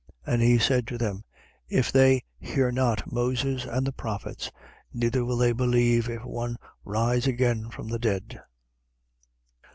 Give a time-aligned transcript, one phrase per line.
[0.25, 0.33] 16:31.
[0.33, 1.23] And he said to him:
[1.69, 4.49] If they hear not Moses and the prophets,
[4.91, 8.41] neither will they believe, if one rise again from the dead.